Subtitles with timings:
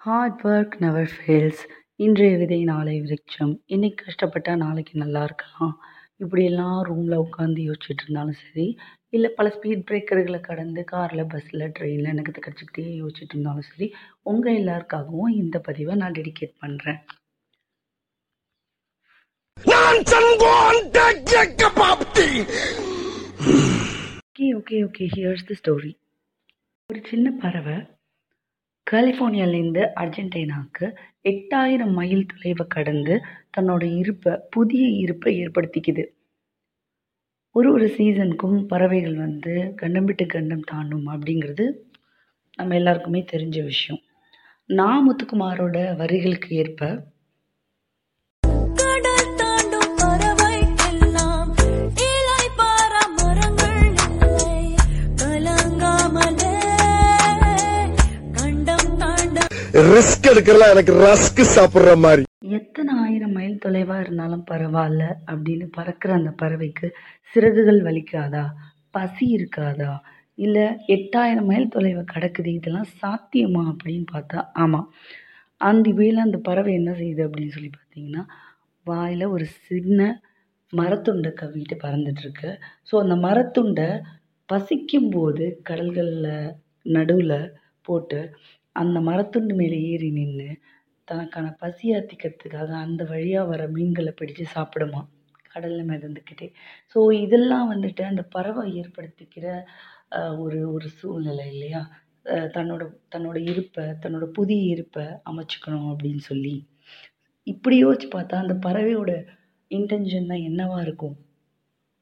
[0.00, 1.62] Hard work never fails
[1.96, 3.54] இன்றைய விதை நாளை விருட்சம்.
[3.66, 5.72] இன்னைக்கு கஷ்டப்பட்டா நாளைக்கு நல்லா இருக்கலாம்.
[6.22, 8.66] இப்படியெல்லாம் ரூமில் உட்காந்து யோசிச்சுட்டு இருந்தாலும் சரி
[9.16, 13.88] இல்லை பல ஸ்பீட் பிரேக்கர்களை கடந்து காரில் பஸ்ஸில் ட்ரெயினில் நகத்தை கடிச்சிக்கிட்டே யோசிச்சுட்டு இருந்தாலும் சரி
[14.22, 17.00] உங்கள் எல்லாருக்காகவும் இந்த பதிவை நான் டெடிகேட் பண்ணுறேன்
[24.28, 25.92] okay okay okay here's the story
[26.90, 27.78] ஒரு சின்ன பறவை
[28.92, 30.86] கலிஃபோர்னியாவிலேருந்து அர்ஜென்டினாவுக்கு
[31.22, 33.20] எட்டாயிரம் மைல் தொலைவை கடந்து
[33.56, 36.04] தன்னோட இருப்பை புதிய இருப்பை ஏற்படுத்திக்குது.
[37.54, 41.64] ஒரு ஒரு சீசனுக்கும் பறவைகள் வந்து கண்டம் விட்டு கண்டம் தாண்டும் அப்படிங்கிறது
[42.56, 44.02] நம்ம எல்லாருக்குமே தெரிஞ்ச விஷயம்.
[44.66, 47.04] நா முத்துக்குமாரோட வரிகளுக்கு ஏற்ப
[60.28, 62.22] ரிஸ்க் எனக்கு ரஸ்க் சாப்பிடுற மாதிரி.
[62.50, 66.86] எத்தனை ஆயிரம் மைல் தொலைவாக இருந்தாலும் பரவாயில்ல அப்படின்னு பறக்கிற அந்த பறவைக்கு
[67.36, 68.42] சிறகுகள் வலிக்காதா?
[68.90, 69.90] பசி இருக்காதா?
[70.38, 74.86] இல்லை எட்டாயிரம் மைல் தொலைவை கடக்குது இதெல்லாம் சாத்தியமா அப்படின்னு பார்த்தா ஆமாம்
[75.60, 78.24] அந்த வேளை அந்த பறவை என்ன செய்யுது அப்படின்னு சொல்லி பார்த்தீங்கன்னா
[78.86, 80.00] வாயில் ஒரு சின்ன
[80.72, 82.50] மரத்துண்டை கவிட்டு பறந்துட்டுருக்கு
[82.90, 83.88] ஸோ அந்த மரத்துண்டை
[84.48, 86.54] பசிக்கும் போது கடல்களில்
[86.90, 87.38] நடுவில்
[87.88, 88.20] போட்டு
[88.76, 90.48] அந்த மரத்துண்டு மேலே ஏறி நின்று
[91.08, 95.00] தனக்கான பசி ஆத்திக்கிறதுக்காக அந்த வழியாக வர மீன்களை பிடிச்சு சாப்பிடுமா.
[95.52, 96.48] கடலில் மிதந்துக்கிட்டே.
[96.94, 99.46] ஸோ இதெல்லாம் வந்துட்டு அந்த பறவை ஏற்படுத்திக்கிற
[100.44, 101.82] ஒரு ஒரு சூழ்நிலை இல்லையா?
[102.56, 102.82] தன்னோட
[103.14, 106.54] தன்னோட இருப்பை தன்னோட புதிய இருப்பை அமைச்சுக்கணும் அப்படின்னு சொல்லி.
[107.46, 109.12] இப்படி யோசிச்சு பார்த்தா அந்த பறவையோட
[109.70, 111.16] இன்டென்ஷன் தான் என்னவாக இருக்கும்?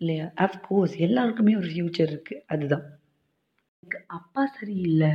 [0.00, 0.26] இல்லையா?
[0.46, 2.86] அஃப்கோர்ஸ் எல்லாருக்குமே ஒரு ஃப்யூச்சர் இருக்குது அதுதான்.
[3.82, 5.12] எனக்கு அப்பா சரியில்லை.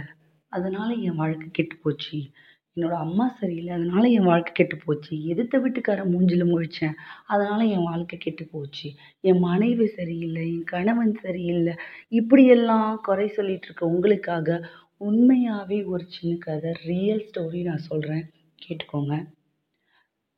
[0.53, 2.17] அதனால என் வாழ்க்கை கெட்டு போச்சு.
[2.77, 5.13] என்னோட அம்மா சரியில்லை அதனால என் வாழ்க்கை கெட்டு போச்சு.
[5.25, 6.95] எதிர்த்த வீட்டுக்காரன் மூஞ்சில முழிச்சேன்
[7.25, 8.89] அதனால என் வாழ்க்கை கெட்டு போச்சு.
[9.21, 11.73] என் மனைவி சரியில்லை என் கணவன் சரியில்லை.
[12.11, 14.59] இப்படியெல்லாம் குறை சொல்லிட்டு இருக்க உங்களுக்காக
[15.01, 18.25] உண்மையாகவே ஒரு சின்ன கதை ரியல் ஸ்டோரி நான் சொல்கிறேன்
[18.61, 19.15] கேட்டுக்கோங்க.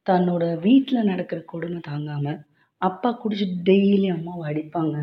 [0.07, 2.39] தன்னோட வீட்டில் நடக்கிற கொடுமை தாங்காமல்
[2.81, 4.97] அப்பா குடிச்சிட்டு டெய்லி அம்மாவை அடிப்பாங்க.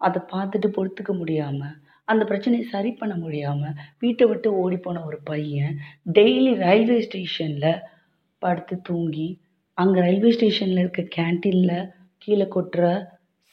[0.00, 1.76] அதை பார்த்துட்டு பொறுத்துக்க முடியாமல்
[2.08, 5.74] அந்த பிரச்சனையை சரி பண்ண முடியாமல் வீட்டை விட்டு ஓடி போன ஒரு பையன்
[6.12, 7.70] டெய்லி ரயில்வே ஸ்டேஷனில்
[8.42, 9.28] படுத்து தூங்கி
[9.78, 11.78] அங்கே ரயில்வே ஸ்டேஷனில் இருக்க கேன்டீனில்
[12.22, 12.84] கீழே கொட்டுற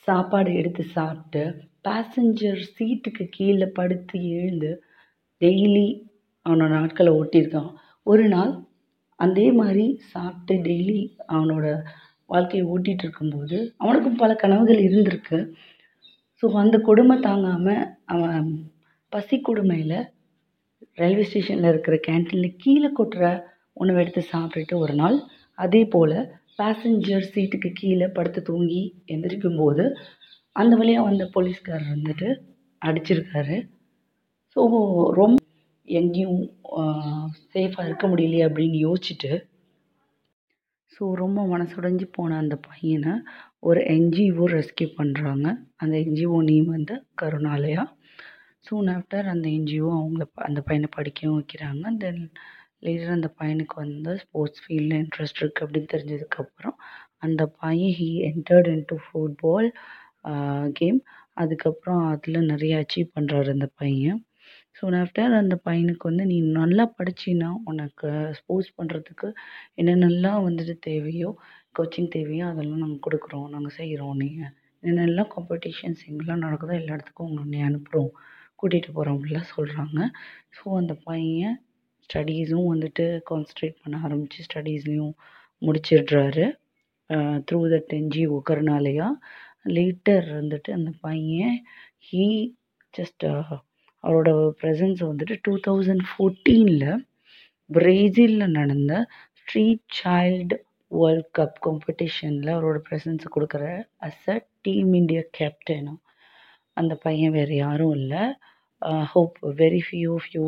[0.07, 1.43] சாப்பாடு எடுத்து சாப்பிட்டு
[1.87, 4.71] பேசஞ்சர் சீட்டுக்கு கீழே படுத்து எழுந்து
[5.41, 5.87] டெய்லி
[6.45, 7.71] அவனோட நாட்களை ஓட்டியிருக்கான்.
[8.07, 8.51] ஒரு நாள்
[9.19, 10.99] அதே மாதிரி சாப்பிட்டு டெய்லி
[11.33, 11.65] அவனோட
[12.29, 15.39] வாழ்க்கையை ஓட்டிகிட்டு இருக்கும்போது அவனுக்கும் பல கனவுகள் இருந்திருக்கு.
[16.43, 18.47] ஸோ அந்த கொடுமை தாங்காமல் அவன்
[19.11, 19.97] பசி கொடுமையில்
[20.97, 23.25] ரயில்வே ஸ்டேஷனில் இருக்கிற கேன்டீனில் கீழே கொட்டுற
[23.73, 25.17] உணவை எடுத்து சாப்பிட்டுட்டு ஒரு நாள்
[25.57, 26.15] அதே போல்
[26.59, 29.83] பேசஞ்சர் சீட்டுக்கு கீழே படுத்து தூங்கி எந்திரிக்கும் போது
[30.55, 32.29] அந்த வழியாக வந்த போலீஸ்காரர் வந்துட்டு
[32.81, 33.57] அடிச்சிருக்காரு.
[34.55, 34.61] ஸோ
[35.13, 35.37] ரொம்ப
[35.87, 36.41] எங்கேயும்
[37.53, 39.31] சேஃபாக இருக்க முடியலையே அப்படின்னு யோசிச்சுட்டு
[40.93, 43.13] ஸோ ரொம்ப மனசுடைஞ்சு போன அந்த பையனை
[43.63, 47.83] ஒரு என்ஜிஓ ரெஸ்கியூ பண்ணுறாங்க அந்த என்ஜிஓ நேம் வந்து கருணாலயா.
[48.59, 51.97] சூன் ஆஃப்டர் அந்த என்ஜிஓ அவங்கள ப- அந்த பையனை படிக்கவும் வைக்கிறாங்க.
[51.97, 52.31] தென்
[52.81, 56.77] லேட்டர் அந்த பையனுக்கு வந்து ஸ்போர்ட்ஸ் ஃபீல்டில் இன்ட்ரெஸ்ட் இருக்குது அப்படின்னு தெரிஞ்சதுக்கப்புறம்
[57.17, 59.69] அந்த பையன் he entered into football
[60.71, 60.99] game
[61.33, 64.19] அதுக்கப்புறம் அதில் நிறைய அச்சீவ் பண்ணுறாரு அந்த பையன்.
[64.77, 69.27] ஸோ ஆஃப்டர் அந்த பையனுக்கு வந்து நீ நல்லா படிச்சின்னா உனக்கு ஸ்போர்ட்ஸ் பண்ணுறதுக்கு
[69.81, 71.29] என்னென்னலாம் வந்துட்டு தேவையோ
[71.75, 74.51] கோச்சிங் தேவையோ அதெல்லாம் நாங்கள் கொடுக்குறோம் நாங்கள் செய்கிறோம் நீங்கள்
[74.83, 78.11] என்னென்னலாம் காம்படிஷன்ஸ் எங்கெல்லாம் நடக்குதோ எல்லா இடத்துக்கும் உங்களை அனுப்புகிறோம்
[78.59, 79.99] கூட்டிகிட்டு போகிறோம் அப்படிலாம் சொல்கிறாங்க
[80.57, 81.55] ஸோ அந்த பையன்
[82.09, 85.13] ஸ்டடீஸும் வந்துட்டு கான்சன்ட்ரேட் பண்ண ஆரம்பித்து ஸ்டடீஸ்லேயும்
[85.61, 86.45] முடிச்சிடுறாரு.
[87.47, 89.07] Through that NGO Karunalaya.
[89.75, 91.55] Later வந்துட்டு அந்த பையன்
[92.07, 92.25] ஹீ
[92.93, 93.25] ஜஸ்ட்
[94.03, 94.29] அவரோட
[94.61, 96.87] ப்ரெசன்ஸ் வந்துட்டு டூ தௌசண்ட் ஃபோர்டீனில்
[97.69, 98.93] பிரேசிலில் நடந்த
[99.39, 100.57] ஸ்ட்ரீட் சைல்டு
[100.91, 103.65] வேர்ல்ட் கப் காம்படிஷனில் அவரோட ப்ரெசன்ஸை கொடுக்குற
[104.07, 106.01] அஸ் அ டீம் இண்டியா கேப்டனும்
[106.77, 108.23] அந்த பையன் வேறு யாரும் இல்லை.
[109.13, 110.47] Hope very few few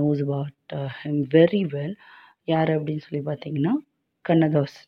[0.00, 1.96] knows about him very well
[2.48, 3.72] யார் அப்படின்னு சொல்லி பார்த்தீங்கன்னா
[4.24, 4.86] கண்ணதாசன்.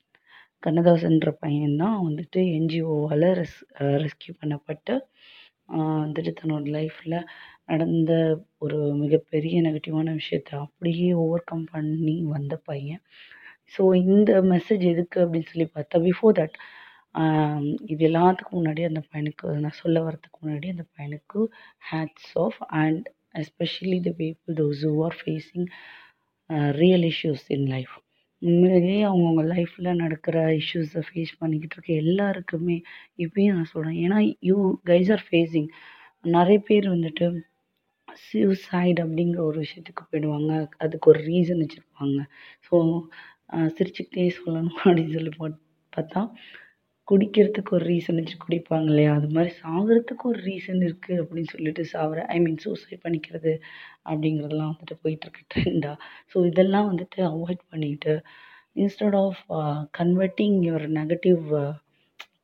[0.63, 3.59] கண்ணதாசன்ற பையன்தான் வந்துட்டு என்ஜிஓவால் ரெஸ்
[4.03, 4.95] ரெஸ்கியூ பண்ணப்பட்டு
[5.75, 7.19] uh, வந்துட்டு தன்னோட லைஃப்பில்
[7.71, 8.13] நடந்த
[8.65, 13.03] ஒரு மிகப்பெரிய நெகட்டிவான விஷயத்த அப்படியே ஓவர் கம் பண்ணி வந்த பையன்.
[13.73, 16.57] ஸோ இந்த மெசேஜ் எதுக்கு அப்படின்னு சொல்லி பார்த்தா பிஃபோர் தட்
[17.93, 21.41] இது எல்லாத்துக்கும் முன்னாடி அந்த பையனுக்கு நான் சொல்ல வரதுக்கு முன்னாடி அந்த பையனுக்கு
[21.91, 23.05] hats off and
[23.43, 25.67] especially the people those who are facing
[26.81, 27.95] real issues in life
[28.43, 32.77] உண்மையிலேயே அவங்கவுங்க லைஃப்பில் நடக்கிற இஷ்யூஸை ஃபேஸ் பண்ணிக்கிட்டு இருக்க எல்லாருக்குமே
[33.25, 34.57] இப்பயும் நான் சொல்கிறேன் ஏன்னா யூ
[34.91, 35.69] கைஸ் ஆர் ஃபேஸிங்
[36.29, 37.27] நிறைய பேர் வந்துட்டு
[38.23, 40.53] சூசைட் அப்படிங்கிற ஒரு விஷயத்துக்கு போயிடுவாங்க.
[40.85, 42.19] அதுக்கு ஒரு ரீசன் வச்சுருப்பாங்க.
[42.67, 42.75] ஸோ
[43.75, 45.57] சிரிச்சுக்கிட்டே சொல்லணும் அப்படின்னு சொல்லி போட்
[45.93, 46.21] பார்த்தா
[47.09, 49.13] குடிக்கிறதுக்கு ஒரு ரீசன் வச்சு குடிப்பாங்க இல்லையா?
[49.19, 53.53] அது மாதிரி சாகிறதுக்கு ஒரு ரீசன் இருக்குது அப்படின்னு சொல்லிட்டு சாகிற ஐ மீன் சூசைட் பண்ணிக்கிறது
[54.07, 55.97] அப்படிங்கிறதெல்லாம் வந்துட்டு போயிட்டுருக்கு ட்ரெண்டாக
[56.33, 58.15] ஸோ இதெல்லாம் வந்துட்டு அவாய்ட் பண்ணிட்டு
[58.77, 59.41] instead of
[59.99, 61.43] converting your negative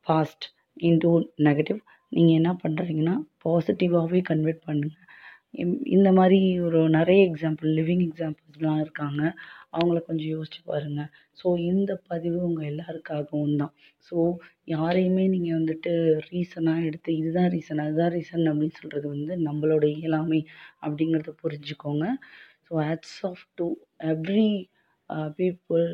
[0.06, 0.46] past
[0.82, 1.12] into
[1.49, 1.81] negative
[2.12, 3.14] நீங்கள் என்ன பண்ணுறீங்கன்னா
[3.44, 5.07] பாசிட்டிவாகவே கன்வெர்ட் பண்ணுங்கள்
[5.97, 9.23] இந்த மாதிரி ஒரு நிறைய எக்ஸாம்பிள் லிவிங் எக்ஸாம்பிள்ஸ்லாம் இருக்காங்க.
[9.73, 11.09] அவங்கள கொஞ்சம் யோசிச்சு பாருங்கள்
[11.41, 13.73] ஸோ இந்த பதிவு உங்கள் எல்லாருக்காகவும் தான்.
[14.09, 14.17] ஸோ
[14.75, 15.93] யாரையுமே நீங்கள் வந்துட்டு
[16.31, 20.41] ரீசனாக எடுத்து இதுதான் ரீசன் அதுதான் ரீசன் அப்படின்னு சொல்கிறது வந்து நம்மளோட இயலாமை
[20.87, 22.06] அப்படிங்கிறத புரிஞ்சுக்கோங்க.
[22.69, 23.69] So hats off to
[24.15, 24.50] every
[25.41, 25.87] people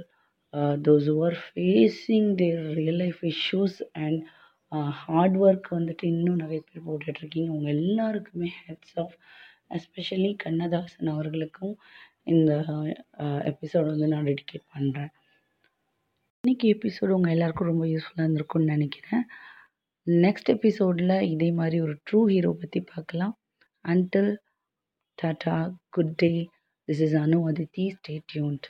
[0.86, 4.18] those who facing their real life issues and
[5.02, 7.48] hard work வந்துட்டு இன்னும் நிறைய பேர் போட்டுட்ருக்கீங்க.
[7.48, 9.16] அவங்க எல்லாருக்குமே ஹெட்ஸ் ஆஃப்
[9.76, 11.74] எஸ்பெஷலி கண்ணதாசன் அவர்களுக்கும்
[12.32, 12.52] இந்த
[13.50, 15.12] எபிசோட் வந்து நான் டெடிகேட் பண்ணுறேன்
[16.44, 19.24] இன்றைக்கி எபிசோடு உங்கள் எல்லாருக்கும் ரொம்ப யூஸ்ஃபுல்லாக இருந்திருக்கும்னு நினைக்கிறேன்.
[20.06, 23.34] நெக்ஸ்ட் எபிசோடில் இதே மாதிரி ஒரு ட்ரூ ஹீரோ பற்றி பார்க்கலாம்.
[23.84, 24.32] Until
[25.18, 25.56] tata
[25.88, 26.30] good day
[26.88, 28.66] this is Anu Aditi stay tuned